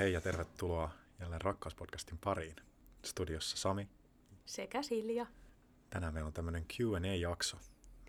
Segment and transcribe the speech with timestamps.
[0.00, 0.90] hei ja tervetuloa
[1.20, 2.56] jälleen Rakkauspodcastin pariin.
[3.04, 3.88] Studiossa Sami.
[4.46, 5.26] Sekä Silja.
[5.90, 7.56] Tänään meillä on tämmöinen Q&A-jakso.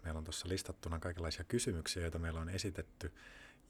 [0.04, 3.14] Meillä on tuossa listattuna kaikenlaisia kysymyksiä, joita meillä on esitetty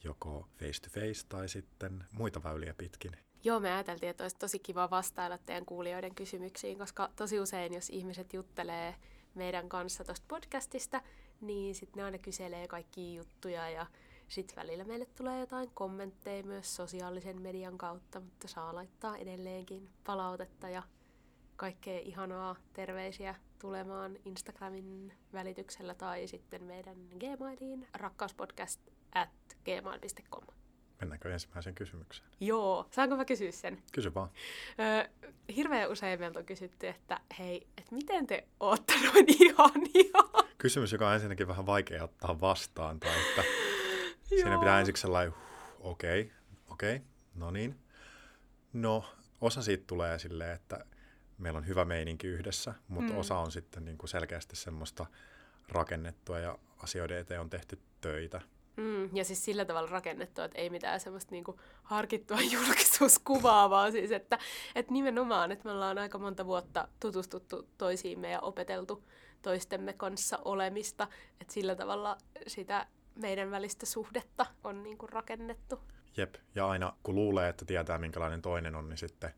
[0.03, 3.11] joko face to face tai sitten muita väyliä pitkin.
[3.43, 7.89] Joo, me ajateltiin, että olisi tosi kiva vastailla teidän kuulijoiden kysymyksiin, koska tosi usein, jos
[7.89, 8.95] ihmiset juttelee
[9.35, 11.01] meidän kanssa tuosta podcastista,
[11.41, 13.85] niin sitten ne aina kyselee kaikkia juttuja ja
[14.31, 20.69] sitten välillä meille tulee jotain kommentteja myös sosiaalisen median kautta, mutta saa laittaa edelleenkin palautetta
[20.69, 20.83] ja
[21.55, 28.81] kaikkea ihanaa terveisiä tulemaan Instagramin välityksellä tai sitten meidän Gmailiin rakkauspodcast
[29.15, 29.29] at
[29.65, 30.43] gmail.com.
[31.01, 32.29] Mennäänkö ensimmäiseen kysymykseen?
[32.39, 33.83] Joo, saanko mä kysyä sen?
[33.93, 34.29] Kysy vaan.
[34.79, 40.43] Öö, hirveän usein meiltä on kysytty, että hei, että miten te ootte noin ihania?
[40.57, 43.43] Kysymys, joka on ensinnäkin vähän vaikea ottaa vastaan, tai että
[44.39, 45.33] siinä pitää ensiksi sellainen,
[45.79, 46.33] okei, okay,
[46.69, 47.79] okei, okay, no niin.
[48.73, 49.05] No,
[49.41, 50.85] osa siitä tulee silleen, että
[51.37, 53.19] meillä on hyvä meininki yhdessä, mutta mm.
[53.19, 55.05] osa on sitten niin kuin selkeästi semmoista
[55.69, 58.41] rakennettua ja asioiden eteen on tehty töitä.
[58.77, 64.11] Mm, ja siis sillä tavalla rakennettu, että ei mitään semmoista niinku harkittua julkisuuskuvaa, vaan siis,
[64.11, 64.39] että,
[64.75, 69.03] että nimenomaan, että me ollaan aika monta vuotta tutustuttu toisiimme ja opeteltu
[69.41, 71.07] toistemme kanssa olemista,
[71.41, 75.79] että sillä tavalla sitä meidän välistä suhdetta on niinku rakennettu.
[76.17, 79.33] Jep, ja aina kun luulee, että tietää minkälainen toinen on, niin sitten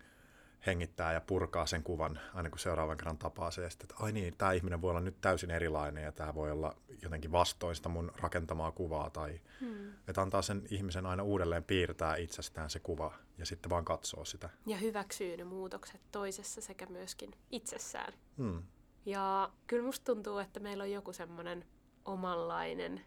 [0.66, 4.52] hengittää ja purkaa sen kuvan aina kun seuraavan kerran tapaa se, että ai niin, tämä
[4.52, 8.72] ihminen voi olla nyt täysin erilainen ja tämä voi olla jotenkin vastoin sitä mun rakentamaa
[8.72, 9.94] kuvaa tai hmm.
[10.08, 14.50] että antaa sen ihmisen aina uudelleen piirtää itsestään se kuva ja sitten vaan katsoo sitä.
[14.66, 18.14] Ja hyväksyy ne muutokset toisessa sekä myöskin itsessään.
[18.38, 18.64] Hmm.
[19.06, 21.66] Ja kyllä musta tuntuu, että meillä on joku semmoinen
[22.06, 23.02] omanlainen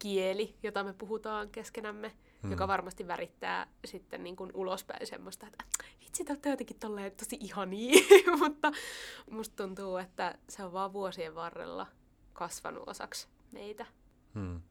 [0.00, 2.12] kieli, jota me puhutaan keskenämme,
[2.42, 2.50] hmm.
[2.50, 5.64] joka varmasti värittää sitten niin kuin ulospäin semmoista, että
[6.00, 8.00] vitsi, te olette jotenkin tolleen tosi ihania,
[8.38, 8.72] mutta
[9.30, 11.86] musta tuntuu, että se on vaan vuosien varrella
[12.32, 13.86] kasvanut osaksi meitä.
[14.34, 14.62] Hmm.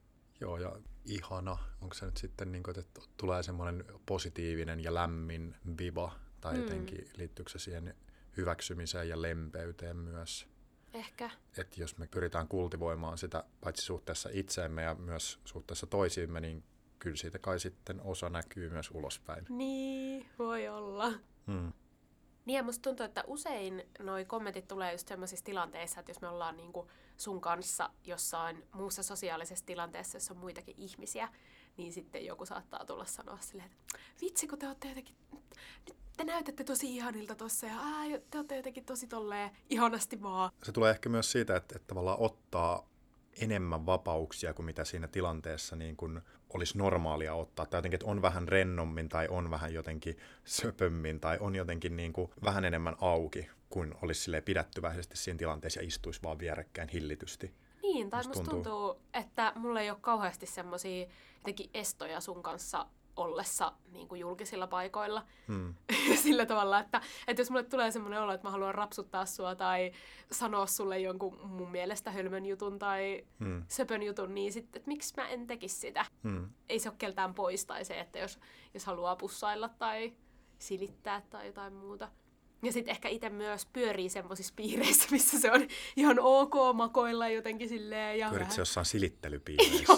[0.41, 0.75] Joo, ja
[1.05, 6.11] ihana, onko se nyt sitten, niin kuin, että tulee semmoinen positiivinen ja lämmin viva,
[6.41, 6.63] tai hmm.
[6.63, 7.95] jotenkin liittyykö se siihen
[8.37, 10.47] hyväksymiseen ja lempeyteen myös?
[10.93, 11.29] Ehkä.
[11.57, 16.63] Että jos me pyritään kultivoimaan sitä paitsi suhteessa itseemme ja myös suhteessa toisiimme, niin
[16.99, 19.45] kyllä siitä kai sitten osa näkyy myös ulospäin.
[19.49, 21.11] Niin, voi olla.
[21.47, 21.73] Hmm.
[22.45, 26.27] Niin ja musta tuntuu, että usein noi kommentit tulee just sellaisissa tilanteissa, että jos me
[26.27, 31.29] ollaan niinku sun kanssa jossain muussa sosiaalisessa tilanteessa, jossa on muitakin ihmisiä,
[31.77, 35.15] niin sitten joku saattaa tulla sanoa silleen, että vitsi kun te olette jotenkin,
[35.87, 40.51] nyt te näytätte tosi ihanilta tossa ja ää, te olette jotenkin tosi tolleen ihanasti vaan.
[40.63, 42.89] Se tulee ehkä myös siitä, että, että tavallaan ottaa
[43.41, 46.21] enemmän vapauksia kuin mitä siinä tilanteessa niin kuin
[46.53, 47.65] olisi normaalia ottaa.
[47.65, 52.13] Tai jotenkin, että on vähän rennommin tai on vähän jotenkin söpömmin tai on jotenkin niin
[52.13, 57.53] kuin vähän enemmän auki kuin olisi sille pidättyväisesti siinä tilanteessa ja istuisi vaan vierekkäin hillitysti.
[57.81, 62.85] Niin, tai musta tuntuu, tuntuu että mulla ei ole kauheasti semmoisia jotenkin estoja sun kanssa
[63.19, 65.25] ollessa niin kuin julkisilla paikoilla.
[65.47, 65.75] Hmm.
[66.23, 69.91] Sillä tavalla, että, että jos mulle tulee semmoinen olo, että mä haluan rapsuttaa sua tai
[70.31, 73.63] sanoa sulle jonkun mun mielestä hölmön jutun tai hmm.
[73.67, 76.05] söpön jutun, niin sitten, että miksi mä en tekisi sitä.
[76.23, 76.49] Hmm.
[76.69, 78.39] Ei se ole keltään pois tai se, että jos,
[78.73, 80.13] jos haluaa pussailla tai
[80.59, 82.07] silittää tai jotain muuta.
[82.63, 87.69] Ja sitten ehkä itse myös pyörii semmoisissa piireissä, missä se on ihan ok makoilla jotenkin
[87.69, 88.19] silleen.
[88.19, 89.93] Ja Pyörit se jossain silittelypiireissä?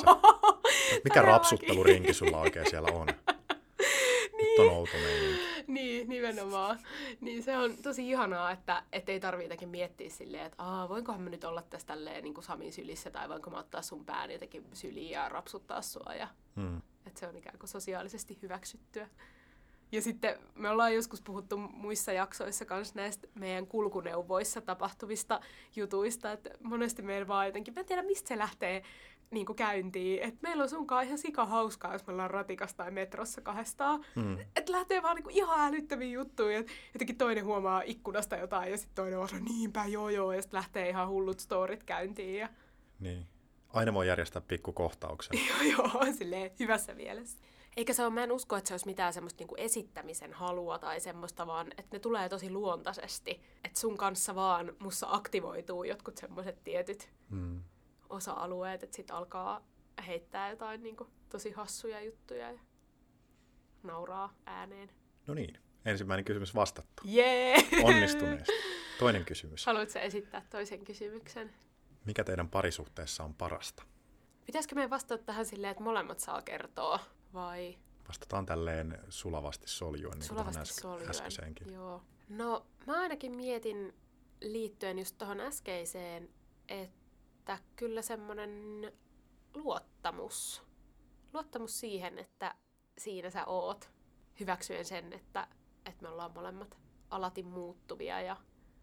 [1.03, 3.07] Mikä rapsuttelurinki sulla oikein siellä on?
[4.37, 4.61] niin.
[4.61, 4.91] on outo
[5.67, 6.79] Niin, nimenomaan.
[7.21, 11.29] Niin se on tosi ihanaa, että et ei tarvitse miettiä silleen, että Aa, voinkohan mä
[11.29, 14.63] nyt olla tässä tälleen niin kuin Samin sylissä tai voinko mä ottaa sun pään jotenkin
[14.73, 16.13] syliin ja rapsuttaa sua.
[16.13, 16.81] Ja, hmm.
[17.07, 19.07] Että se on ikään kuin sosiaalisesti hyväksyttyä.
[19.91, 25.41] Ja sitten me ollaan joskus puhuttu muissa jaksoissa myös näistä meidän kulkuneuvoissa tapahtuvista
[25.75, 28.83] jutuista, että monesti meillä vaan jotenkin, mä en tiedä mistä se lähtee
[29.31, 32.91] niin kuin käyntiin, että meillä on sunkaan ihan sika hauskaa, jos me ollaan ratikassa tai
[32.91, 34.05] metrossa kahdestaan.
[34.15, 34.39] Mm.
[34.55, 38.77] Että lähtee vaan niin kuin ihan älyttömiä juttuja, että jotenkin toinen huomaa ikkunasta jotain ja
[38.77, 42.39] sitten toinen on niinpä joo joo, ja sitten lähtee ihan hullut storit käyntiin.
[42.39, 42.49] Ja...
[42.99, 43.25] Niin.
[43.73, 45.39] Aina voi järjestää pikkukohtauksen.
[45.49, 47.37] joo joo, silleen hyvässä mielessä.
[47.77, 50.99] Eikä se ole, mä en usko, että se olisi mitään semmoista niinku esittämisen halua tai
[50.99, 53.41] semmoista, vaan että ne tulee tosi luontaisesti.
[53.63, 57.63] Että sun kanssa vaan mussa aktivoituu jotkut semmoiset tietyt mm.
[58.09, 59.65] osa-alueet, että sit alkaa
[60.07, 62.59] heittää jotain niinku tosi hassuja juttuja ja
[63.83, 64.89] nauraa ääneen.
[65.27, 67.03] No niin, ensimmäinen kysymys vastattu.
[67.05, 67.55] Jee!
[67.55, 67.85] Yeah!
[67.85, 68.51] Onnistuneesti.
[68.99, 69.65] Toinen kysymys.
[69.65, 71.53] Haluatko esittää toisen kysymyksen?
[72.05, 73.83] Mikä teidän parisuhteessa on parasta?
[74.45, 76.99] Pitäisikö meidän vastata tähän silleen, että molemmat saa kertoa?
[77.33, 81.09] Vai Vastataan tälleen sulavasti soljuen, niin Sulavasti kuin äske- soljuen.
[81.09, 81.73] äskeiseenkin.
[81.73, 82.03] Joo.
[82.29, 83.93] No, mä ainakin mietin
[84.41, 86.29] liittyen just tuohon äskeiseen,
[86.67, 88.51] että kyllä semmoinen
[89.55, 90.63] luottamus,
[91.33, 92.55] luottamus siihen, että
[92.97, 93.89] siinä sä oot,
[94.39, 95.47] hyväksyen sen, että,
[95.85, 96.77] että me ollaan molemmat
[97.09, 98.37] alati muuttuvia ja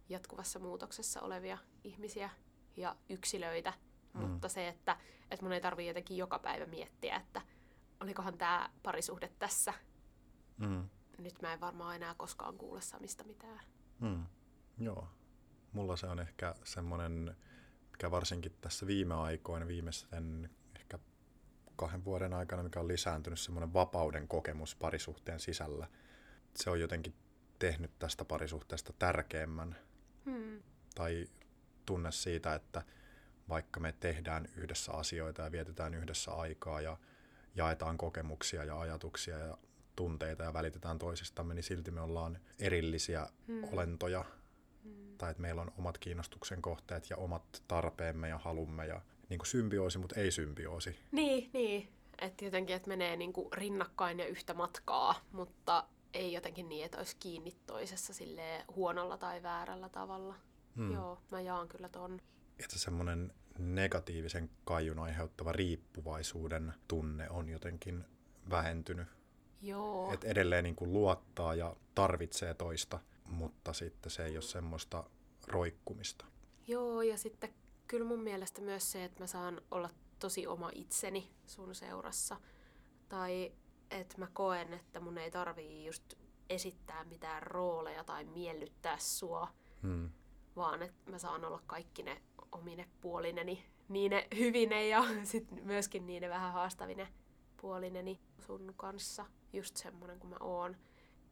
[0.08, 2.30] jatkuvassa muutoksessa olevia ihmisiä
[2.76, 3.72] ja yksilöitä,
[4.14, 4.20] mm.
[4.20, 4.96] mutta se, että,
[5.30, 7.42] että mun ei tarvii jotenkin joka päivä miettiä, että
[8.00, 9.74] olikohan tämä parisuhde tässä
[10.58, 10.88] Mm.
[11.18, 13.60] nyt mä en varmaan enää koskaan kuule Samista mitään.
[14.00, 14.26] Mm.
[14.78, 15.08] Joo.
[15.72, 17.36] Mulla se on ehkä semmoinen,
[17.92, 20.98] mikä varsinkin tässä viime aikoina, viimeisten ehkä
[21.76, 25.86] kahden vuoden aikana, mikä on lisääntynyt, semmoinen vapauden kokemus parisuhteen sisällä.
[26.56, 27.14] Se on jotenkin
[27.58, 29.76] tehnyt tästä parisuhteesta tärkeämmän.
[30.24, 30.62] Hmm.
[30.94, 31.26] Tai
[31.86, 32.82] tunne siitä, että
[33.48, 36.96] vaikka me tehdään yhdessä asioita ja vietetään yhdessä aikaa ja
[37.54, 39.58] jaetaan kokemuksia ja ajatuksia ja
[39.96, 43.64] tunteita ja välitetään toisistamme, niin silti me ollaan erillisiä Hmm.
[43.72, 44.24] olentoja.
[44.84, 45.18] Hmm.
[45.18, 49.46] Tai että meillä on omat kiinnostuksen kohteet ja omat tarpeemme ja halumme ja niin kuin
[49.46, 50.98] symbioosi, mutta ei symbioosi.
[51.12, 51.88] Niin, niin.
[52.18, 55.84] Että jotenkin, että menee niinku rinnakkain ja yhtä matkaa, mutta
[56.14, 60.34] ei jotenkin niin, että olisi kiinni toisessa silleen huonolla tai väärällä tavalla.
[60.76, 60.92] Hmm.
[60.92, 62.20] Joo, mä jaan kyllä ton.
[62.58, 68.04] Että semmoinen negatiivisen kaiun aiheuttava riippuvaisuuden tunne on jotenkin
[68.50, 69.06] vähentynyt.
[69.62, 70.12] Joo.
[70.12, 75.04] Että edelleen niin kuin luottaa ja tarvitsee toista, mutta sitten se ei ole semmoista
[75.46, 76.24] roikkumista.
[76.66, 77.54] Joo, ja sitten
[77.86, 82.36] kyllä mun mielestä myös se, että mä saan olla tosi oma itseni sun seurassa.
[83.08, 83.52] Tai
[83.90, 86.14] että mä koen, että mun ei tarvii just
[86.50, 89.48] esittää mitään rooleja tai miellyttää sua,
[89.82, 90.10] Hmm.
[90.58, 92.22] Vaan että mä saan olla kaikki ne
[92.52, 97.08] omine puolineni, niine hyvine ja sitten myöskin niine vähän haastavine
[97.60, 100.76] puolineni sun kanssa, just semmonen kuin mä oon.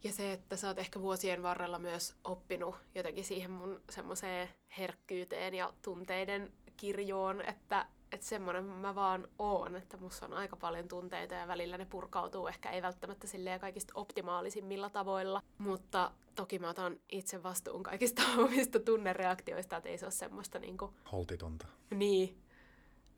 [0.05, 5.55] Ja se, että sä oot ehkä vuosien varrella myös oppinut jotenkin siihen mun semmoiseen herkkyyteen
[5.55, 11.35] ja tunteiden kirjoon, että, että semmoinen mä vaan oon, että musta on aika paljon tunteita
[11.35, 17.01] ja välillä ne purkautuu ehkä ei välttämättä silleen kaikista optimaalisimmilla tavoilla, mutta toki mä otan
[17.13, 21.67] itse vastuun kaikista omista tunnereaktioista, että ei se ole semmoista niinku, Holtitonta.
[21.91, 22.43] niin,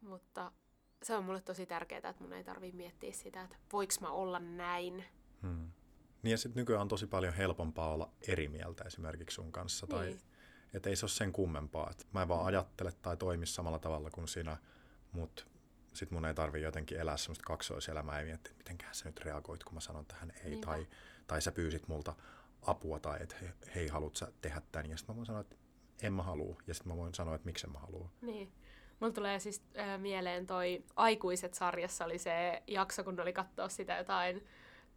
[0.00, 0.52] mutta
[1.02, 4.38] se on mulle tosi tärkeää, että mun ei tarvii miettiä sitä, että voiks mä olla
[4.38, 5.04] näin.
[5.42, 5.70] Hmm.
[6.22, 9.86] Niin ja sitten nykyään on tosi paljon helpompaa olla eri mieltä esimerkiksi sun kanssa.
[9.86, 10.20] Tai Niin.
[10.74, 11.90] että ei se ole sen kummempaa.
[11.90, 14.56] Et mä en vaan ajattele tai toimi samalla tavalla kuin sinä,
[15.12, 15.44] mutta
[15.94, 19.64] sit mun ei tarvi jotenkin elää semmoista kaksoiselämää ja miettiä, että mitenkään sä nyt reagoit,
[19.64, 20.50] kun mä sanon tähän ei.
[20.50, 20.66] Niinpä.
[20.66, 20.86] Tai,
[21.26, 22.14] tai sä pyysit multa
[22.62, 24.90] apua tai että hei, hei, haluat sä tehdä tän.
[24.90, 25.56] Ja sitten mä voin sanoa, että
[26.02, 26.56] en mä halua.
[26.66, 28.10] Ja sitten mä voin sanoa, että miksi mä haluan.
[28.20, 28.52] Niin.
[29.00, 33.96] Mulla tulee siis äh, mieleen toi Aikuiset sarjassa oli se jakso, kun oli katsoa sitä
[33.96, 34.46] jotain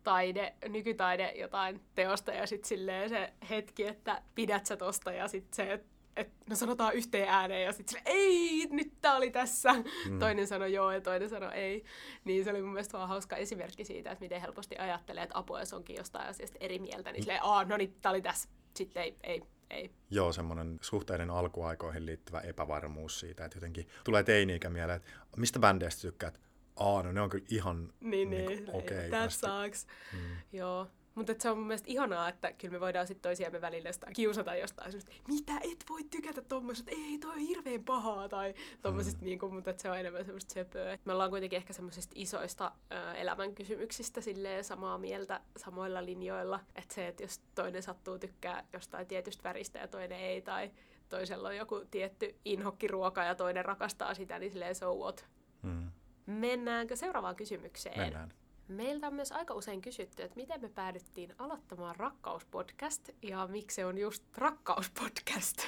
[0.04, 5.56] taide, nykytaide jotain teosta ja sitten silleen se hetki, että pidät sä tosta ja sitten
[5.56, 9.74] se, että et, no sanotaan yhteen ääneen ja sitten ei, nyt tää oli tässä.
[10.10, 10.19] Mm.
[10.19, 11.84] Toinen sanoi joo ja toinen sanoi ei.
[12.25, 15.60] Niin se oli mun mielestä vaan hauska esimerkki siitä, että miten helposti ajattelee, että apua
[15.60, 18.50] jos onkin jostain asiasta eri mieltä, niin silleen, aa, no niin, tää oli tässä.
[18.75, 19.91] Sitten ei, ei, ei.
[20.10, 26.01] Joo, semmoinen suhteiden alkuaikoihin liittyvä epävarmuus siitä, että jotenkin tulee teini-ikä mieleen, että mistä bändeistä
[26.01, 26.39] tykkäät?
[26.75, 28.65] Aa, no ne on kyllä ihan Niin, niin niin.
[28.65, 29.10] kuin, okei.
[29.10, 29.88] That sucks.
[30.13, 30.20] Mm.
[30.51, 30.88] Joo.
[31.15, 34.56] Mutta se on mun mielestä ihanaa, että kyllä me voidaan sitten toisiamme välillä jostain kiusata
[34.56, 39.25] jostain semmoista, mitä et voi tykätä tommosesta, ei toi on hirveän pahaa tai tommosista mm.
[39.25, 40.98] niinku, mutta se on enemmän semmoista söpöä.
[41.06, 46.60] Me ollaan kuitenkin ehkä semmoisista isoista ö, elämän kysymyksistä silleen samaa mieltä samoilla linjoilla.
[46.75, 50.72] Että se, että jos toinen sattuu tykkää jostain tietystä väristä ja toinen ei tai
[51.10, 55.25] toisella on joku tietty inhokkiruoka ja toinen rakastaa sitä, niin silleen so what.
[55.62, 55.91] Mm.
[56.25, 58.00] Mennäänkö seuraavaan kysymykseen?
[58.00, 58.34] Mennään.
[58.68, 63.86] Meiltä on myös aika usein kysytty, että miten me päädyttiin aloittamaan rakkauspodcast ja miksi se
[63.86, 65.62] on just rakkauspodcast.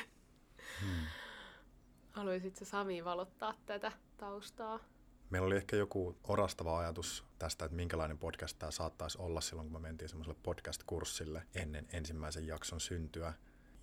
[0.82, 1.06] Hmm.
[2.12, 4.80] Haluaisitko Sami valottaa tätä taustaa?
[5.30, 9.82] Meillä oli ehkä joku orastava ajatus tästä, että minkälainen podcast tämä saattaisi olla silloin, kun
[9.82, 13.34] me mentiin semmoiselle podcast-kurssille ennen ensimmäisen jakson syntyä.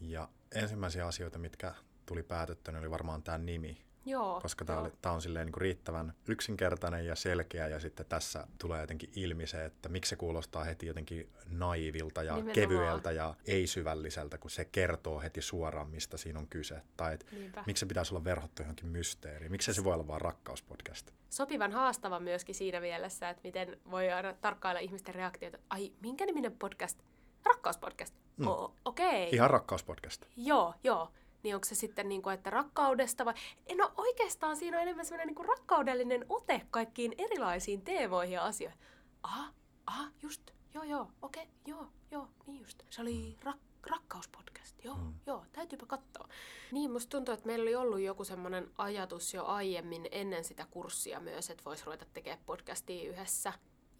[0.00, 1.74] Ja ensimmäisiä asioita, mitkä
[2.06, 4.40] tuli päätetty, niin oli varmaan tämä nimi, Joo.
[4.40, 8.46] koska tämä, oli, tämä on silleen niin kuin riittävän yksinkertainen ja selkeä, ja sitten tässä
[8.58, 12.54] tulee jotenkin ilmi se, että miksi se kuulostaa heti jotenkin naivilta ja Nimenomaan.
[12.54, 16.82] kevyeltä ja ei-syvälliseltä, kun se kertoo heti suoraan, mistä siinä on kyse.
[16.96, 17.64] Tai että Niinpä.
[17.66, 21.10] miksi se pitäisi olla verhottu johonkin mysteeriin, miksi se voi olla vain rakkauspodcast.
[21.30, 25.58] Sopivan haastava myöskin siinä mielessä, että miten voi aina tarkkailla ihmisten reaktioita.
[25.70, 27.02] Ai, minkä niminen podcast?
[27.44, 28.14] Rakkauspodcast.
[28.36, 28.44] Mm.
[28.44, 28.48] Mm.
[28.48, 29.06] O- Okei.
[29.24, 29.28] Okay.
[29.32, 30.24] Ihan rakkauspodcast.
[30.36, 31.12] Joo, joo.
[31.42, 33.34] Niin onko se sitten niin kuin, että rakkaudesta vai...
[33.76, 38.80] No oikeastaan siinä on enemmän semmoinen niin kuin rakkaudellinen ote kaikkiin erilaisiin teemoihin ja asioihin.
[39.22, 39.52] Aha,
[39.86, 42.82] aha, just, joo joo, okei, okay, joo, joo, niin just.
[42.90, 45.14] Se oli rak- rakkauspodcast, joo, mm.
[45.26, 46.28] joo, täytyypä katsoa.
[46.72, 51.20] Niin, musta tuntuu, että meillä oli ollut joku semmoinen ajatus jo aiemmin ennen sitä kurssia
[51.20, 53.52] myös, että voisi ruveta tekemään podcastia yhdessä.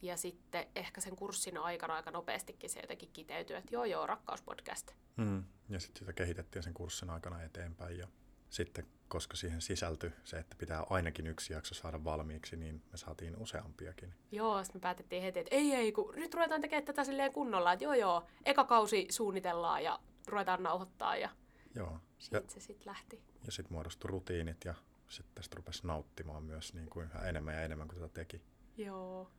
[0.02, 4.90] Ja sitten ehkä sen kurssin aikana aika nopeastikin se jotenkin kiteytyy, että joo joo, rakkauspodcast.
[5.16, 5.44] Mm.
[5.68, 7.98] Ja sitten sitä kehitettiin sen kurssin aikana eteenpäin.
[7.98, 8.08] Ja
[8.50, 13.36] sitten, koska siihen sisältyi se, että pitää ainakin yksi jakso saada valmiiksi, niin me saatiin
[13.36, 14.14] useampiakin.
[14.32, 17.72] Joo, sitten me päätettiin heti, että ei ei, kun nyt ruvetaan tekemään tätä silleen kunnolla,
[17.72, 21.28] että joo joo, eka kausi suunnitellaan ja ruvetaan nauhoittaa ja
[21.74, 21.98] Joo.
[22.18, 23.22] siitä Ja, se sitten lähti.
[23.46, 24.74] ja sitten muodostui rutiinit ja
[25.08, 28.42] sitten tästä rupesi nauttimaan myös niin kuin yhä enemmän ja enemmän kuin tätä teki.
[28.76, 29.30] Joo.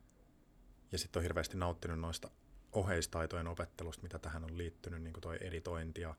[0.92, 2.30] Ja sitten on hirveästi nauttinut noista
[2.72, 6.14] oheistaitojen opettelusta, mitä tähän on liittynyt, niin kuin toi editointi ja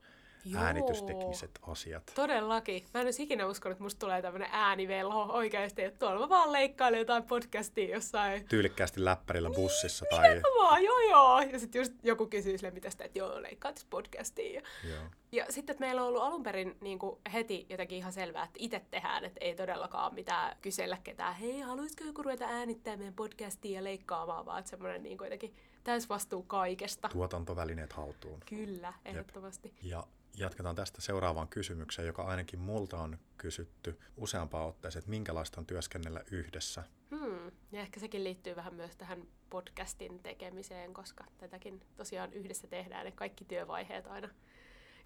[0.45, 0.63] Joo.
[0.63, 2.03] äänitystekniset asiat.
[2.15, 2.85] Todellakin.
[2.93, 6.51] Mä en olisi ikinä uskonut, että musta tulee tämmönen äänivelho oikeasti, että tuolla mä vaan
[6.51, 8.47] leikkailen jotain podcastia jossain.
[8.47, 10.41] Tyylikkäästi läppärillä bussissa tai...
[10.59, 11.41] Vaan, joo joo.
[11.41, 14.61] Ja sitten just joku kysyy sille, mitä sitä, että joo, leikkaat podcastia.
[14.89, 15.03] Joo.
[15.31, 18.57] Ja sitten, että meillä on ollut alun perin niin kuin heti jotenkin ihan selvää, että
[18.59, 23.75] itse tehdään, että ei todellakaan mitään kysellä ketään, hei, haluaisiko joku ruveta äänittämään meidän podcastia
[23.75, 27.09] ja leikkaamaan, vaan semmoinen niin kuin jotenkin täysvastuu kaikesta.
[27.09, 28.39] Tuotantovälineet haltuun.
[28.45, 29.73] Kyllä, ehdottomasti.
[29.83, 30.03] Ja
[30.37, 36.23] jatketaan tästä seuraavaan kysymykseen, joka ainakin multa on kysytty useampaan otteeseen, että minkälaista on työskennellä
[36.31, 36.83] yhdessä.
[37.09, 37.51] Hmm.
[37.71, 43.11] Ja ehkä sekin liittyy vähän myös tähän podcastin tekemiseen, koska tätäkin tosiaan yhdessä tehdään ja
[43.11, 44.29] kaikki työvaiheet aina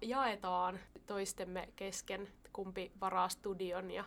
[0.02, 4.04] jaetaan toistemme kesken, kumpi varaa studion ja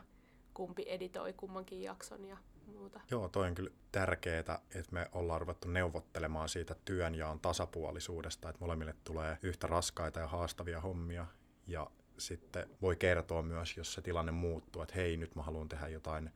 [0.53, 2.37] kumpi editoi kummankin jakson ja
[2.81, 3.01] muuta.
[3.11, 4.39] Joo, toi on kyllä tärkeää,
[4.75, 10.81] että me ollaan ruvettu neuvottelemaan siitä työnjaon tasapuolisuudesta, että molemmille tulee yhtä raskaita ja haastavia
[10.81, 11.25] hommia.
[11.67, 15.87] Ja sitten voi kertoa myös, jos se tilanne muuttuu, että hei, nyt mä haluan tehdä
[15.87, 16.29] jotain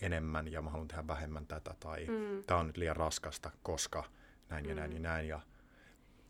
[0.00, 2.44] enemmän ja mä haluan tehdä vähemmän tätä, tai Mm.
[2.44, 4.04] tämä on nyt liian raskasta, koska
[4.48, 4.96] näin ja näin Mm.
[4.96, 5.28] ja näin.
[5.28, 5.40] Ja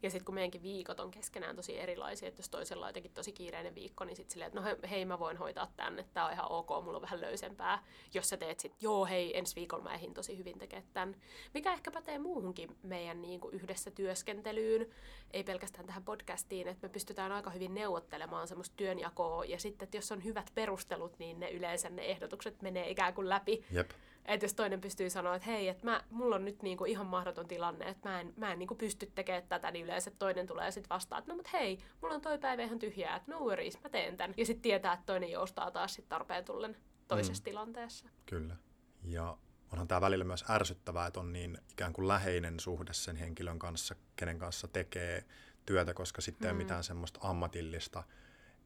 [0.03, 3.33] Ja sitten kun meidänkin viikot on keskenään tosi erilaisia, että jos toisella on jotenkin tosi
[3.33, 6.27] kiireinen viikko, niin sitten silleen, että no he- hei mä voin hoitaa tän, että tää
[6.27, 7.85] on ihan ok, mulla on vähän löysempää.
[8.15, 11.17] Jos sä teet sit, joo hei, ensi viikolla mä ehdin tosi hyvin tekemään tän.
[11.55, 14.87] Mikä ehkä pätee muuhunkin meidän niin kuin yhdessä työskentelyyn,
[15.31, 19.97] ei pelkästään tähän podcastiin, että me pystytään aika hyvin neuvottelemaan semmoista työnjakoa, ja sitten, että
[19.97, 23.65] jos on hyvät perustelut, niin ne yleensä ne ehdotukset menee ikään kuin läpi.
[23.71, 23.91] jep,
[24.25, 27.49] Että jos toinen pystyy sanoa, että hei, että mä, mulla on nyt niinku ihan mahdoton
[27.49, 30.89] tilanne, että mä en, mä en niinku pysty tekemään tätä, niin yleensä toinen tulee sitten
[30.89, 33.89] vastaan, että no mut hei, mulla on toi päivä ihan tyhjää, että no worries, mä
[33.91, 34.35] teen tän.
[34.37, 36.77] Ja sitten tietää, että toinen joustaa taas sit tarpeen tullen
[37.09, 37.45] toisessa Mm.
[37.45, 38.09] tilanteessa.
[38.27, 38.57] kyllä.
[39.05, 39.37] Ja
[39.73, 43.95] onhan tämä välillä myös ärsyttävää, että on niin ikään kuin läheinen suhde sen henkilön kanssa,
[44.17, 45.25] kenen kanssa tekee
[45.67, 46.65] työtä, koska sitten ei ole Mm.
[46.65, 48.03] mitään semmoista ammatillista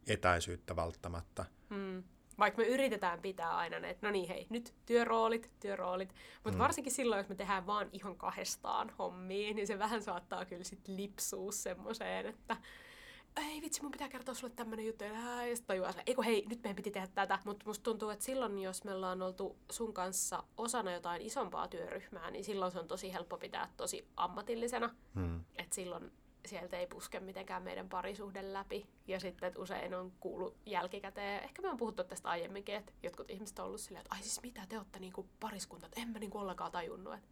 [0.07, 1.45] etäisyyttä välttämättä.
[1.71, 2.03] Mm.
[2.39, 6.15] Vaikka me yritetään pitää aina ne, että no niin hei, nyt työroolit, työroolit.
[6.45, 6.63] Mutta Mm.
[6.63, 10.89] varsinkin silloin, jos me tehdään vaan ihan kahdestaan hommia, niin se vähän saattaa kyllä sit
[10.89, 12.57] lipsua semmoiseen, että
[13.37, 15.11] ei vitsi, mun pitää kertoa sulle tämmönen juttu, ja
[15.45, 17.39] sitten tajuaa silleen, eikö hei, nyt meidän piti tehdä tätä.
[17.45, 22.31] Mutta musta tuntuu, että silloin, jos me ollaan oltu sun kanssa osana jotain isompaa työryhmää,
[22.31, 24.91] niin silloin se on tosi helppo pitää tosi ammatillisena.
[25.15, 25.41] Hmm.
[25.59, 26.13] että silloin
[26.47, 28.87] sieltä ei puske mitenkään meidän parisuhde läpi.
[29.07, 33.31] Ja sitten että usein on kuullut jälkikäteen, ehkä me on puhuttu tästä aiemminkin, että jotkut
[33.31, 36.19] ihmiset on ollut silleen, että ai siis mitä te olette niinku pariskunta, että en mä
[36.19, 37.15] niinku ollenkaan tajunnut.
[37.15, 37.27] Että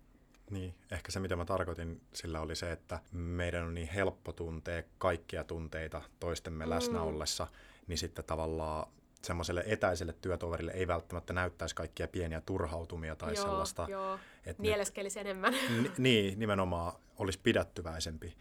[0.51, 4.83] Niin, ehkä se mitä mä tarkoitin sillä oli se, että meidän on niin helppo tuntea
[4.99, 6.71] kaikkia tunteita toistemme Mm.
[6.71, 7.47] läsnä ollessa,
[7.87, 8.87] niin sitten tavallaan
[9.23, 13.87] semmoiselle etäiselle työtoverille ei välttämättä näyttäisi kaikkia pieniä turhautumia tai joo, sellaista.
[13.91, 15.55] joo, Että mieleskelisi enemmän.
[15.83, 18.35] ni, niin, nimenomaan olisi pidättyväisempi,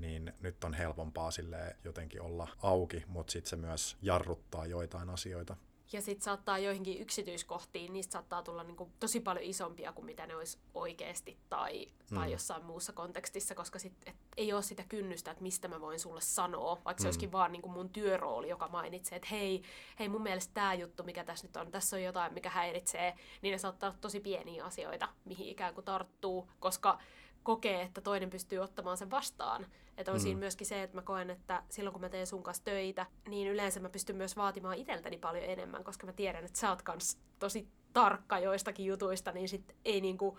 [0.00, 5.56] niin nyt on helpompaa sille jotenkin olla auki, mutta sitten se myös jarruttaa joitain asioita.
[5.92, 10.36] Ja sitten saattaa joihinkin yksityiskohtiin, niistä saattaa tulla niinku tosi paljon isompia kuin mitä ne
[10.36, 12.32] olisi oikeasti tai, tai Mm.
[12.32, 16.20] jossain muussa kontekstissa, koska sit, et, ei ole sitä kynnystä, että mistä mä voin sulle
[16.20, 17.08] sanoa, vaikka se Mm.
[17.08, 19.62] olisikin vaan niinku mun työrooli, joka mainitsee, että hei,
[19.98, 23.52] hei mun mielestä tämä juttu, mikä tässä nyt on, tässä on jotain, mikä häiritsee, niin
[23.52, 26.98] ne saattaa olla tosi pieniä asioita, mihin ikään kuin tarttuu, koska
[27.42, 29.66] kokee, että toinen pystyy ottamaan sen vastaan.
[29.98, 30.22] Että on Mm.
[30.22, 33.48] siinä myöskin se, että mä koen, että silloin kun mä teen sun kanssa töitä, niin
[33.48, 37.18] yleensä mä pystyn myös vaatimaan itseltäni paljon enemmän, koska mä tiedän, että sä oot kans
[37.38, 40.38] tosi tarkka joistakin jutuista, niin sit ei niinku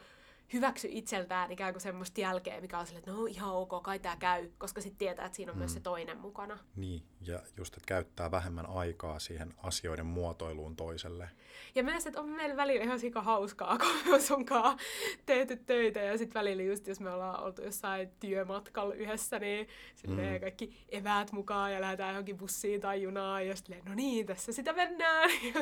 [0.54, 4.16] hyväksy itseltään ikään kuin semmoista jälkeä, mikä on silleen, että no ihan ok, kai tää
[4.16, 5.60] käy, koska sitten tietää, että siinä on mm.
[5.60, 6.58] myös se toinen mukana.
[6.76, 11.30] Niin, ja just, että käyttää vähemmän aikaa siihen asioiden muotoiluun toiselle.
[11.76, 14.80] Ja myös, että on meillä välillä ihan sika hauskaa, kun me on sunkaan
[15.26, 20.34] tehty töitä ja sitten välillä just, jos me ollaan oltu jossain työmatkalla yhdessä, niin silleen
[20.34, 20.40] Mm.
[20.40, 24.74] kaikki eväät mukaan ja lähdetään johonkin bussiin tai junaan ja sitten no niin, tässä sitä
[24.74, 25.30] mennään.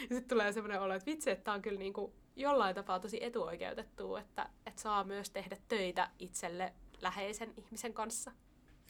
[0.00, 3.24] ja sitten tulee semmoinen olo, että vitsi, että tää on kyllä niinku jollain tapaa tosi
[3.24, 8.32] etuoikeutettua, että, että saa myös tehdä töitä itselle läheisen ihmisen kanssa.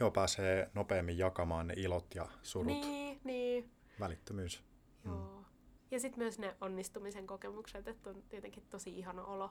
[0.01, 2.81] Joo, pääsee nopeammin jakamaan ne ilot ja surut.
[2.81, 3.71] Niin, niin.
[4.01, 4.63] Välittömyys.
[5.05, 5.17] Joo.
[5.17, 5.45] Mm.
[5.91, 9.51] Ja sitten myös ne onnistumisen kokemukset, että on tietenkin tosi ihana olo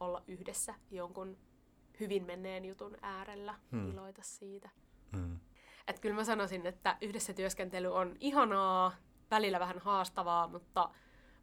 [0.00, 1.36] olla yhdessä jonkun
[2.00, 3.90] hyvin menneen jutun äärellä, hmm.
[3.90, 4.70] iloita siitä.
[5.16, 5.38] Hmm.
[5.86, 8.92] Että kyllä mä sanoisin, että yhdessä työskentely on ihanaa,
[9.30, 10.90] välillä vähän haastavaa, mutta,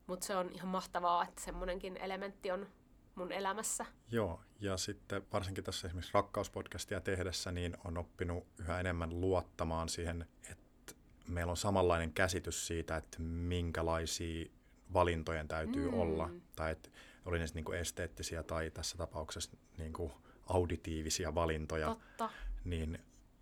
[0.07, 2.67] mutta se on ihan mahtavaa, että semmoinenkin elementti on
[3.15, 3.85] mun elämässä.
[4.11, 10.27] Joo, ja sitten varsinkin tässä esimerkiksi rakkauspodcastia tehdessä, niin on oppinut yhä enemmän luottamaan siihen,
[10.51, 10.93] että
[11.27, 14.45] meillä on samanlainen käsitys siitä, että minkälaisia
[14.93, 15.99] valintojen täytyy mm.
[15.99, 16.89] olla, tai että
[17.25, 20.11] oli ne niin kuin esteettisiä tai tässä tapauksessa niin kuin
[20.47, 22.29] auditiivisia valintoja, Totta.
[22.65, 22.99] niin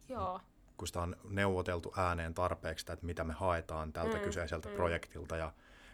[0.09, 0.41] Joo.
[0.77, 4.75] kun sitä on neuvoteltu ääneen tarpeeksi, että mitä me haetaan tältä mm, kyseiseltä mm.
[4.75, 5.53] projektilta ja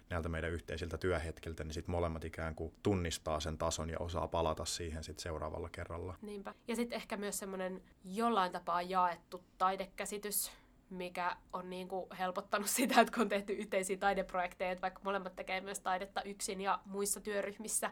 [0.10, 4.66] näiltä meidän yhteisiltä työhetkiltä, niin sitten molemmat ikään kuin tunnistaa sen tason ja osaa palata
[4.66, 6.16] siihen sitten seuraavalla kerralla.
[6.22, 6.54] Niinpä.
[6.68, 10.52] Ja sitten ehkä myös semmoinen jollain tapaa jaettu taidekäsitys,
[10.90, 15.36] mikä on niin kuin helpottanut sitä, että kun on tehty yhteisiä taideprojekteja, että vaikka molemmat
[15.36, 17.92] tekee myös taidetta yksin ja muissa työryhmissä,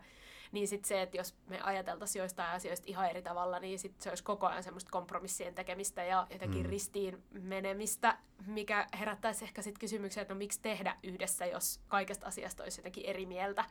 [0.51, 4.09] niin sitten se, että jos me ajateltaisiin joistain asioista ihan eri tavalla, niin sitten se
[4.09, 6.69] olisi koko ajan semmoista kompromissien tekemistä ja jotenkin mm.
[6.69, 12.63] ristiin menemistä, mikä herättäisi ehkä sitten kysymyksiä, että no miksi tehdä yhdessä, jos kaikesta asiasta
[12.63, 13.65] olisi jotenkin eri mieltä.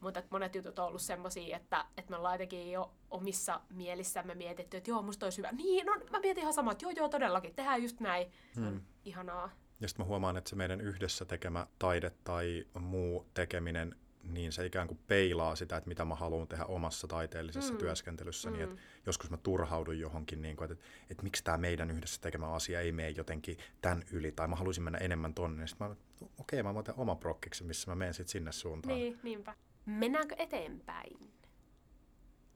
[0.00, 4.76] Mutta monet jutut on ollut semmoisia, että, että me ollaan jotenkin jo omissa mielissämme mietitty,
[4.76, 5.52] että joo, musta olisi hyvä.
[5.52, 8.32] Niin, no mä mietin ihan samaa, että joo, joo, todellakin, tehdään just näin.
[8.56, 8.80] Mm.
[9.04, 9.50] ihanaa.
[9.80, 14.66] Ja sitten mä huomaan, että se meidän yhdessä tekemä taide tai muu tekeminen niin se
[14.66, 17.78] ikään kuin peilaa sitä, että mitä mä haluan tehdä omassa taiteellisessa mm.
[17.78, 18.50] työskentelyssä.
[18.50, 18.56] Mm.
[18.56, 18.76] Niin että
[19.06, 22.80] joskus mä turhaudun johonkin, niin kuin, että, että, että miksi tämä meidän yhdessä tekemä asia
[22.80, 25.66] ei mene jotenkin tämän yli, tai mä haluaisin mennä enemmän tonne.
[25.66, 25.96] Sitten mä
[26.38, 28.94] okei, okay, mä otan oma prokkiksi, missä mä menen sitten sinne suuntaan.
[28.94, 29.54] Niin, niinpä.
[29.86, 31.32] Mennäänkö eteenpäin?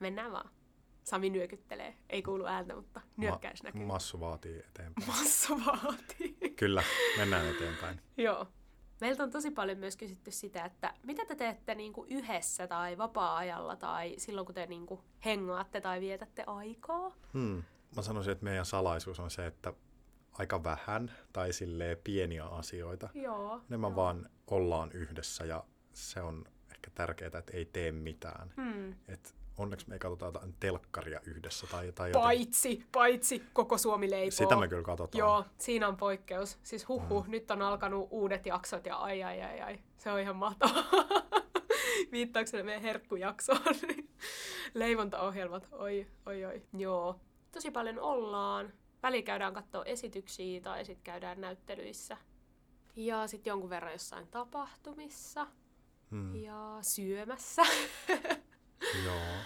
[0.01, 0.51] Mennään vaan.
[1.05, 1.97] Sami nyökyttelee.
[2.11, 3.85] Ei kuulu ääntä, mutta nyökkäys Ma- näkyy.
[3.85, 5.09] Massu vaatii eteenpäin.
[5.12, 6.37] Massu vaatii.
[6.57, 6.83] Kyllä,
[7.17, 8.01] mennään eteenpäin.
[8.17, 8.49] Joo.
[9.01, 12.99] Meiltä on tosi paljon myös kysytty sitä, että mitä te teette niin kuin yhdessä tai
[12.99, 17.17] vapaa-ajalla tai silloin, kun te niin kuin hengaatte tai vietätte aikaa?
[17.33, 17.63] Hmm.
[17.97, 19.73] Mä sanoisin, että meidän salaisuus on se, että
[20.33, 23.09] aika vähän tai silleen pieniä asioita.
[23.15, 23.61] Joo.
[23.69, 23.97] Enemmän joo.
[23.97, 28.53] vaan ollaan yhdessä ja se on ehkä tärkeää, että ei tee mitään.
[28.57, 28.95] Hmm.
[29.09, 31.66] Et onneksi me ei katsota jotain telkkaria yhdessä.
[31.66, 32.87] Tai, tai paitsi, joten...
[32.92, 34.31] paitsi koko Suomi leipoo.
[34.31, 35.19] Sitä me kyllä katsotaan.
[35.19, 36.59] Joo, siinä on poikkeus.
[36.62, 37.31] Siis huhu, mm.
[37.31, 39.79] nyt on alkanut uudet jaksot ja ai ai ai ai.
[39.97, 40.85] Se on ihan mahtavaa.
[42.12, 43.61] Viittauksena meidän herkkujaksoon.
[44.75, 46.62] Leivontaohjelmat, oi oi oi.
[46.77, 47.21] Joo,
[47.53, 48.73] tosi paljon ollaan.
[49.03, 52.16] Väli käydään katsoa esityksiä tai sitten käydään näyttelyissä.
[52.97, 55.47] Ja sitten jonkun verran jossain tapahtumissa.
[56.11, 56.37] Hmm.
[56.37, 57.62] Ja syömässä.
[59.05, 59.37] Joo.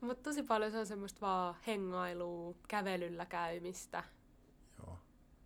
[0.00, 4.04] Mutta tosi paljon se on semmoista vaan hengailua, kävelyllä käymistä,
[4.78, 4.98] Joo.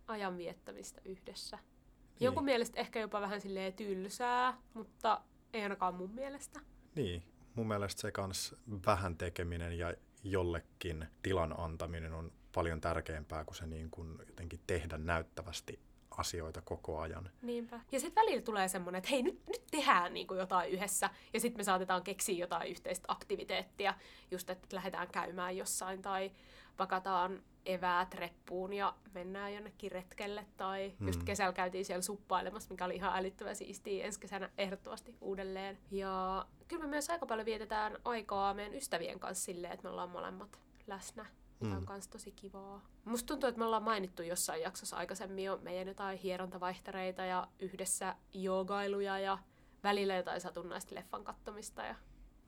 [0.07, 1.57] ajan viettämistä yhdessä.
[1.57, 2.25] Niin.
[2.25, 5.21] Jonkun mielestä ehkä jopa vähän silleen tylsää, mutta
[5.53, 6.59] ei ainakaan mun mielestä.
[6.95, 7.23] Niin,
[7.55, 13.67] mun mielestä se kans vähän tekeminen ja jollekin tilan antaminen on paljon tärkeämpää kuin se
[13.67, 15.79] niin kuin jotenkin tehdä näyttävästi
[16.19, 17.29] asioita koko ajan.
[17.41, 17.79] Niinpä.
[17.91, 21.09] Ja sitten välillä tulee semmoinen, että hei, nyt, nyt tehdään niinku jotain yhdessä.
[21.33, 23.93] Ja sitten me saatetaan keksiä jotain yhteistä aktiviteettia.
[24.31, 26.31] Just, että lähdetään käymään jossain tai
[26.77, 30.45] pakataan eväät reppuun ja mennään jonnekin retkelle.
[30.57, 31.07] Tai mm.
[31.07, 35.77] just kesällä käytiin siellä suppailemassa, mikä oli ihan älyttömän siistiä ensi kesänä ehdottomasti uudelleen.
[35.91, 40.09] Ja kyllä me myös aika paljon vietetään aikaa meidän ystävien kanssa silleen, että me ollaan
[40.09, 41.25] molemmat läsnä
[41.59, 42.11] mikä on myös mm.
[42.11, 42.81] tosi kivaa.
[43.05, 48.15] Musta tuntuu, että me ollaan mainittu jossain jaksossa aikaisemmin jo meidän jotain hierontavaihtereita ja yhdessä
[48.33, 49.37] joogailuja ja
[49.83, 51.95] välillä jotain satunnaista leffan kattomista ja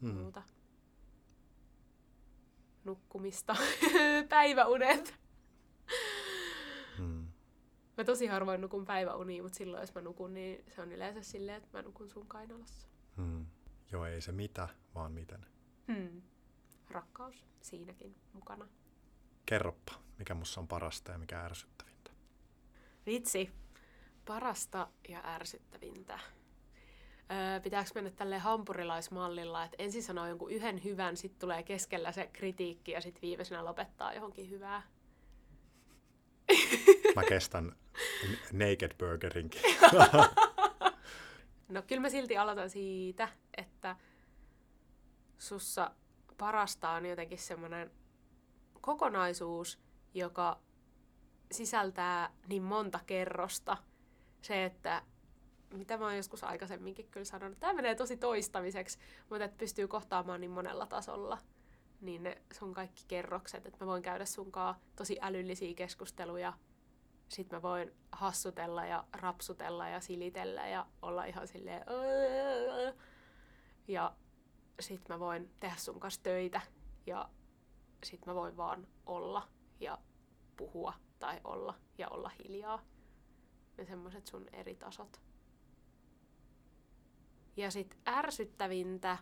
[0.02, 0.14] mm.
[0.14, 0.44] muuta.
[2.84, 3.56] Nukkumista,
[4.30, 5.16] päiväunet.
[7.00, 7.28] Mm.
[7.98, 11.58] Mä tosi harvoin nukun päiväunia, mutta silloin jos mä nukun, niin se on yleensä silleen,
[11.58, 12.88] että mä nukun sun kainalossa.
[13.18, 13.46] Mm.
[13.92, 15.46] Joo, ei se mitä, vaan miten.
[15.88, 16.22] Hmm.
[16.90, 18.68] Rakkaus siinäkin mukana.
[19.52, 22.12] Kerroppa, mikä mussa on parasta ja mikä ärsyttävintä.
[23.06, 23.52] Vitsi,
[24.26, 26.20] parasta ja ärsyttävintä.
[27.32, 32.30] Öö, pitääkö mennä tälle hampurilaismallilla, että ensin sanoo jonkun yhden hyvän, sitten tulee keskellä se
[32.34, 34.82] kritiikki ja sitten viimeisenä lopettaa johonkin hyvää?
[37.16, 37.76] Mä kestän
[38.52, 39.62] Naked Burgerinkin.
[41.70, 43.96] no kyllä mä silti aloitan siitä, että
[45.38, 45.92] sussa
[46.38, 47.92] parasta on jotenkin semmoinen
[48.82, 49.80] kokonaisuus,
[50.14, 50.60] joka
[51.52, 53.78] sisältää niin monta kerrosta.
[54.42, 55.02] Se, että
[55.74, 60.42] mitä mä oon joskus aikaisemminkin kyllä sanonut, tämä menee tosi toistamiseksi, mutta että pystyy kohtaamaan
[60.42, 61.38] niin monella tasolla.
[62.02, 66.54] niin ne sun kaikki kerrokset, että mä voin käydä sunkaan tosi älyllisiä keskusteluja,
[67.28, 71.86] sit mä voin hassutella ja rapsutella ja silitellä ja olla ihan silleen
[73.88, 74.16] ja
[74.80, 76.62] sit mä voin tehdä sun kanssa töitä
[77.06, 77.30] ja
[78.04, 79.48] sit mä voin vaan olla
[79.80, 79.98] ja
[80.58, 82.82] puhua tai olla ja olla hiljaa.
[83.78, 85.22] Ne semmoset sun eri tasot.
[87.58, 89.18] Ja sit ärsyttävintä,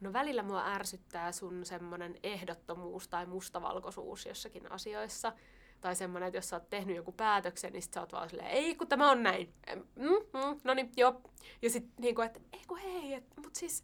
[0.00, 5.32] no välillä mua ärsyttää sun semmonen ehdottomuus tai mustavalkoisuus jossakin asioissa.
[5.80, 8.50] Tai semmonen, että jos sä oot tehnyt joku päätöksen, niin sit sä oot vaan silleen,
[8.50, 9.54] ei kun tämä on näin.
[9.96, 11.22] Mm, mm, no niin, joo.
[11.62, 13.82] Ja sit niinku, että ei kun hei, et, mut siis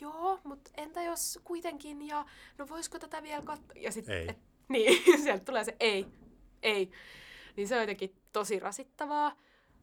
[0.00, 2.24] joo, mutta entä jos kuitenkin, ja
[2.58, 3.72] no voisiko tätä vielä katsoa?
[3.76, 4.26] Ja sit, ei.
[4.28, 6.06] Et, niin, sieltä tulee se ei,
[6.62, 6.90] ei.
[7.56, 9.36] Niin se on jotenkin tosi rasittavaa,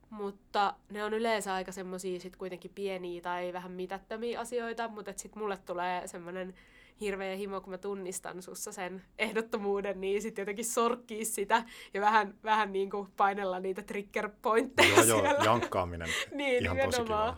[0.09, 5.35] mutta ne on yleensä aika semmosia sit kuitenkin pieniä tai vähän mitättömiä asioita, mutta sit
[5.35, 6.55] mulle tulee semmoinen
[7.01, 11.63] hirveä himo, kun mä tunnistan sussa sen ehdottomuuden, niin sitten jotenkin sorkkii sitä
[11.93, 16.09] ja vähän, vähän niin kuin painella niitä trigger pointteja Joo, joo, jankkaaminen.
[16.31, 17.37] niin, ihan tosi kiva.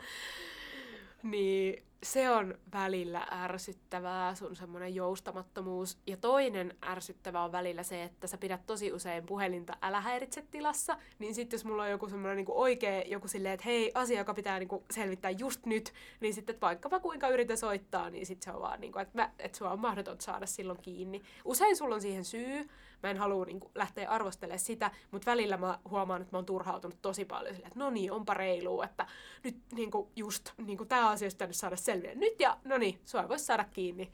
[1.23, 5.97] Niin se on välillä ärsyttävää, sun semmoinen joustamattomuus.
[6.07, 10.97] Ja toinen ärsyttävä on välillä se, että sä pidät tosi usein puhelinta älä häiritse tilassa,
[11.19, 14.33] niin sitten jos mulla on joku semmoinen niinku oikea, joku silleen, että hei, asia, joka
[14.33, 18.61] pitää niinku selvittää just nyt, niin sitten vaikkapa kuinka yritän soittaa, niin sitten se on
[18.61, 21.21] vaan, niinku, että, että sua on mahdoton saada silloin kiinni.
[21.45, 22.69] Usein sulla on siihen syy,
[23.03, 26.45] mä en halua niin kuin, lähteä arvostelemaan sitä, mutta välillä mä huomaan, että mä oon
[26.45, 29.07] turhautunut tosi paljon silleen, että no niin, onpa reilua, että
[29.43, 33.01] nyt niin kuin, just niin kuin, tämä asia pitänyt saada selviä nyt ja no niin,
[33.05, 34.11] sua voisi saada kiinni.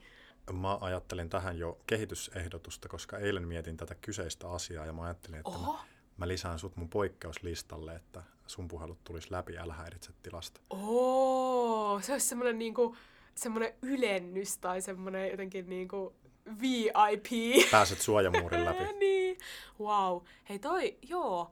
[0.52, 5.58] Mä ajattelin tähän jo kehitysehdotusta, koska eilen mietin tätä kyseistä asiaa ja mä ajattelin, että
[5.58, 5.78] mä,
[6.16, 10.60] mä lisään sut mun poikkeuslistalle, että sun puhelut tulisi läpi älä häiritse tilasta.
[10.70, 12.96] Oo, se olisi semmoinen niinku,
[13.34, 16.14] semmoinen ylennys tai semmoinen jotenkin niinku
[16.60, 17.26] VIP.
[17.70, 18.84] Pääset suojamuurin läpi.
[18.98, 19.38] niin.
[19.80, 20.22] Wow.
[20.48, 21.50] Hei toi, joo.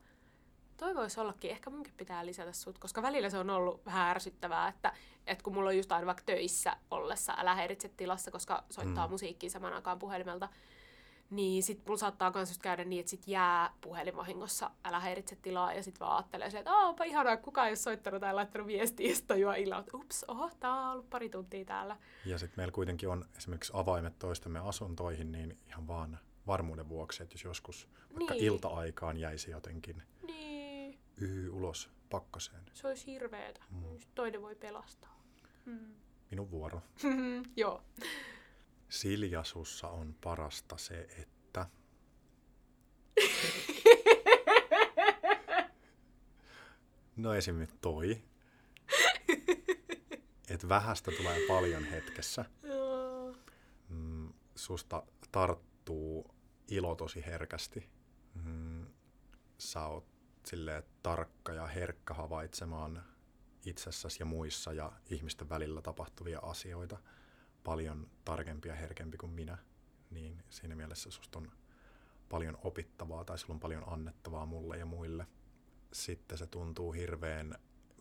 [0.76, 1.50] Toi voisi ollakin.
[1.50, 4.92] Ehkä munkin pitää lisätä sut, koska välillä se on ollut vähän ärsyttävää, että,
[5.26, 9.10] että kun mulla on just aina vaikka töissä ollessa, älä häiritse tilassa, koska soittaa mm.
[9.10, 10.48] musiikkiin saman aikaan puhelimelta,
[11.32, 15.72] niin sit mulla saattaa myös just käydä niin, että sit jää puhelinvahingossa, älä häiritse tilaa,
[15.72, 19.08] ja sit vaan ajattelee silleen, että onpa ihanaa, kukaan ei ole soittanut tai laittanut viestiä,
[19.08, 21.96] ja sitten juo illalla, että ups, oho, tää on ollut pari tuntia täällä.
[22.26, 27.34] Ja sitten meillä kuitenkin on esimerkiksi avaimet toistemme asuntoihin, niin ihan vaan varmuuden vuoksi, että
[27.34, 28.44] jos joskus vaikka niin.
[28.44, 30.98] ilta-aikaan jäisi jotenkin niin.
[31.20, 32.62] yhy ulos pakkaseen.
[32.72, 33.60] Se olisi hirveetä.
[33.70, 33.98] Mm.
[34.14, 35.22] Toinen voi pelastaa.
[35.64, 35.94] Mm.
[36.30, 36.82] Minun vuoro.
[37.56, 37.82] Joo.
[38.92, 41.66] Siljasussa on parasta se, että...
[47.16, 48.22] No esimerkiksi toi.
[50.48, 52.44] Että vähästä tulee paljon hetkessä.
[53.88, 55.02] Mm, susta
[55.32, 56.34] tarttuu
[56.68, 57.88] ilo tosi herkästi.
[58.34, 58.86] Mm,
[59.58, 60.06] sä oot
[60.46, 63.04] silleen tarkka ja herkkä havaitsemaan
[63.66, 66.98] itsessäsi ja muissa ja ihmisten välillä tapahtuvia asioita–
[67.64, 69.58] paljon tarkempi ja herkempi kuin minä,
[70.10, 71.52] niin siinä mielessä susta on
[72.28, 75.26] paljon opittavaa tai sulla on paljon annettavaa mulle ja muille.
[75.92, 77.54] Sitten se tuntuu hirveän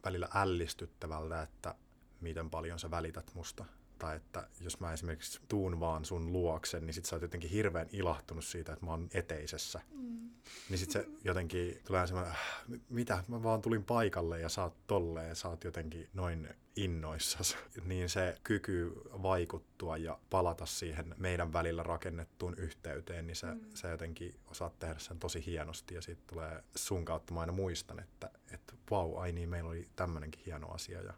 [0.06, 1.76] välillä ällistyttävältä, että
[2.22, 3.66] miten paljon sä välität musta
[4.02, 7.88] tai että jos mä esimerkiksi tuun vaan sun luokse, niin sit sä oot jotenkin hirveän
[7.92, 9.82] ilahtunut siitä, että mä oon eteisessä.
[9.92, 10.30] Mm.
[10.70, 14.88] Niin sit se jotenkin tulee semmoinen, äh, mitä, mä vaan tulin paikalle ja sä oot
[14.88, 17.58] tolleen, sä oot jotenkin noin innoissas.
[17.86, 23.60] Niin se kyky vaikuttua ja palata siihen meidän välillä rakennettuun yhteyteen, niin se, mm.
[23.74, 28.00] se jotenkin osaat tehdä sen tosi hienosti ja siitä tulee sun kautta mä aina muistan,
[28.00, 31.14] että, että vau, wow, ai niin, meillä oli tämmöinenkin hieno asia ja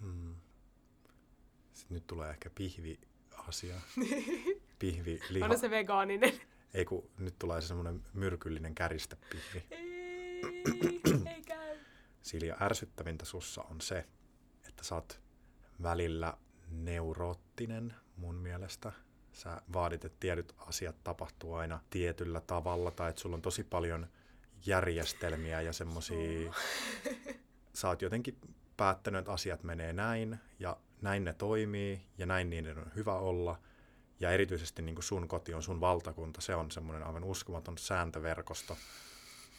[0.00, 0.34] hmm,
[1.72, 3.74] sitten nyt tulee ehkä pihvi-asia.
[4.78, 5.46] Pihvi, liha.
[5.46, 6.32] On se vegaaninen.
[6.74, 9.64] Ei kun nyt tulee se semmoinen myrkyllinen käristäpihvi.
[9.70, 10.42] Ei,
[11.26, 11.78] ei käy.
[12.22, 14.06] Silja, ärsyttävintä sussa on se,
[14.68, 15.20] että sä oot
[15.82, 16.36] välillä
[16.70, 18.92] neuroottinen mun mielestä.
[19.32, 24.06] Sä vaadit, että tietyt asiat tapahtuu aina tietyllä tavalla, tai että sulla on tosi paljon
[24.66, 26.52] järjestelmiä ja semmosia...
[27.74, 28.38] Sä oot jotenkin
[28.76, 33.58] päättänyt, että asiat menee näin, ja näin ne toimii ja näin niiden on hyvä olla.
[34.20, 38.76] Ja erityisesti niin kuin sun koti on sun valtakunta, se on semmoinen aivan uskomaton sääntöverkosto,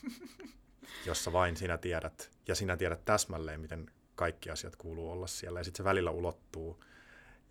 [1.06, 5.60] jossa vain sinä tiedät, ja sinä tiedät täsmälleen, miten kaikki asiat kuuluu olla siellä.
[5.60, 6.84] Ja sitten se välillä ulottuu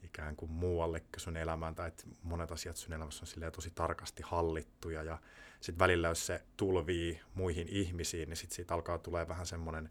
[0.02, 5.02] ikään kuin muualle sun elämään, tai että monet asiat sun elämässä on tosi tarkasti hallittuja,
[5.02, 5.18] ja
[5.61, 9.90] sitten välillä, jos se tulvii muihin ihmisiin, niin sitten siitä alkaa tulee vähän semmoinen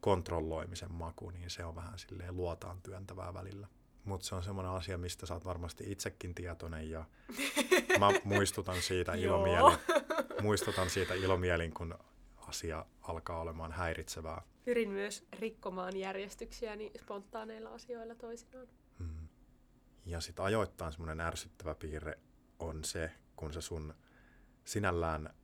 [0.00, 3.68] kontrolloimisen maku, niin se on vähän silleen luotaan työntävää välillä.
[4.04, 7.04] mutta se on semmoinen asia, mistä sä oot varmasti itsekin tietoinen ja
[7.98, 9.78] mä muistutan siitä ilomielin,
[10.42, 11.98] muistutan siitä ilomielin, kun
[12.36, 14.42] asia alkaa olemaan häiritsevää.
[14.64, 18.68] Pyrin myös rikkomaan järjestyksiä niin spontaaneilla asioilla toisinaan.
[18.98, 19.28] Mm.
[20.06, 22.18] Ja sitten ajoittain semmoinen ärsyttävä piirre
[22.58, 23.94] on se, kun se sun
[24.64, 25.34] sinällään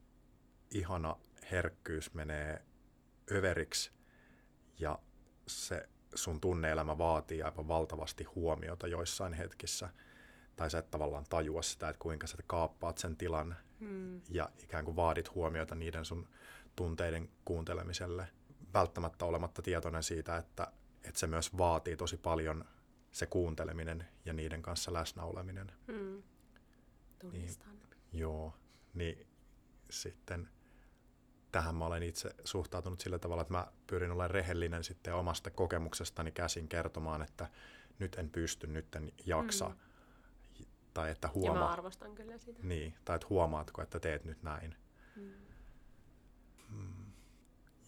[0.71, 1.16] ihana
[1.51, 2.62] herkkyys menee
[3.33, 3.96] överiksi
[4.79, 4.99] ja
[5.47, 9.89] se sun tunneelämä vaatii aivan valtavasti huomiota joissain hetkissä.
[10.57, 14.21] Tai sä et tavallaan tajua sitä, että kuinka sä kaappaat sen tilan hmm.
[14.31, 16.29] ja ikään kuin vaadit huomiota niiden sun
[16.77, 18.29] tunteiden kuuntelemiselle.
[18.75, 20.73] Välttämättä olematta tietoinen siitä, että,
[21.05, 22.65] että se myös vaatii tosi paljon
[23.12, 25.73] se kuunteleminen ja niiden kanssa läsnäoleminen.
[25.93, 26.23] Hmm.
[27.19, 27.73] Tunnistan.
[27.73, 28.55] Niin, joo,
[28.95, 29.27] niin
[29.91, 30.49] sitten
[31.57, 36.33] tähän mä olen itse suhtautunut sillä tavalla, että mä pyrin olemaan rehellinen sitten omasta kokemuksestani
[36.33, 37.49] käsin kertomaan, että
[37.99, 39.69] nyt en pysty, nyt en jaksa.
[39.69, 39.77] Mm.
[40.95, 41.62] Tai että huomaa.
[41.62, 42.62] Ja mä arvostan kyllä sitä.
[42.62, 44.77] Niin, tai että huomaatko, että teet nyt näin.
[45.16, 45.33] Mm.
[46.69, 47.12] Mm.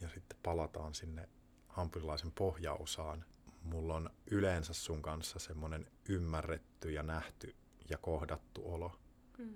[0.01, 1.29] Ja sitten palataan sinne
[1.69, 3.25] hampurilaisen pohjausaan.
[3.63, 7.55] Mulla on yleensä sun kanssa semmoinen ymmärretty ja nähty
[7.91, 8.99] ja kohdattu olo.
[9.39, 9.55] Mm.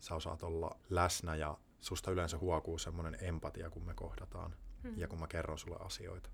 [0.00, 4.98] Sä osaat olla läsnä ja susta yleensä huokuu semmoinen empatia, kun me kohdataan mm.
[4.98, 6.30] ja kun mä kerron sulle asioita.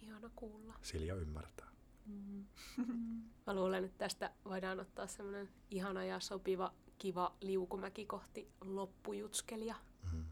[0.00, 0.74] Ihana kuulla.
[0.82, 1.68] Silja ymmärtää.
[2.06, 2.44] Mm.
[3.46, 9.74] mä luulen, että tästä voidaan ottaa semmoinen ihana ja sopiva, kiva liukumäki kohti loppujutskelia.
[10.12, 10.24] Mm.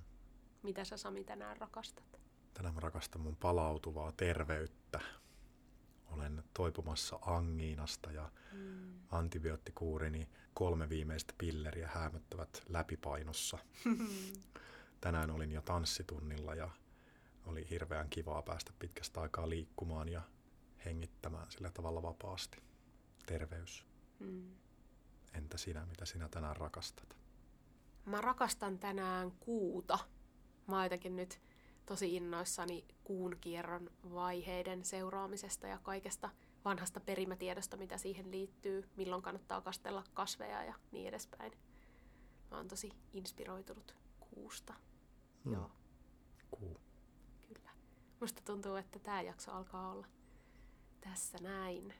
[0.63, 2.21] Mitä sä Sami tänään rakastat?
[2.55, 5.01] Tänään mä rakastan mun palautuvaa terveyttä.
[6.11, 9.01] Olen toipumassa angiinasta ja mm.
[9.11, 13.59] antibioottikuurini kolme viimeistä pilleriä häämöttävät läpipainossa.
[15.01, 16.71] Tänään olin jo tanssitunnilla ja
[17.47, 20.23] oli hirveän kivaa päästä pitkästä aikaa liikkumaan ja
[20.85, 22.63] hengittämään sillä tavalla vapaasti.
[23.27, 23.87] Terveys.
[24.19, 24.51] Mm.
[25.35, 27.17] Entä sinä, mitä sinä tänään rakastat?
[28.05, 29.99] Mä rakastan tänään kuuta.
[30.67, 31.41] Mä oon nyt
[31.87, 36.31] tosi innoissani kuun kierron vaiheiden seuraamisesta ja kaikesta–
[36.67, 41.53] vanhasta perimätiedosta, mitä siihen liittyy, milloin kannattaa kastella kasveja ja niin edespäin.
[42.51, 44.75] Mä oon tosi inspiroitunut kuusta.
[45.45, 45.53] Hmm.
[45.53, 45.71] Joo.
[46.51, 46.81] Kuu.
[47.49, 47.71] Kyllä.
[48.21, 50.07] Musta tuntuu, että tämä jakso alkaa olla
[51.01, 51.95] tässä näin.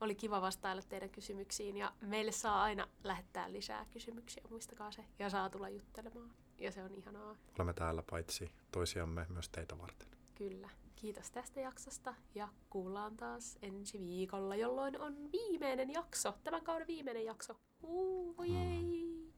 [0.00, 5.04] Oli kiva vastailla teidän kysymyksiin ja meille saa aina lähettää lisää kysymyksiä, muistakaa se.
[5.18, 6.34] Ja saa tulla juttelemaan.
[6.58, 7.36] Ja se on ihanaa.
[7.58, 10.08] Olemme täällä paitsi toisiamme myös teitä varten.
[10.34, 10.68] Kyllä.
[10.96, 17.24] Kiitos tästä jaksosta ja kuullaan taas ensi viikolla, jolloin on viimeinen jakso, tämän kauden viimeinen
[17.24, 17.60] jakso.
[17.82, 19.32] Uu, voi mm.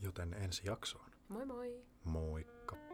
[0.00, 1.10] Joten ensi jaksoon.
[1.28, 1.84] Moi moi.
[2.04, 2.87] Moikka.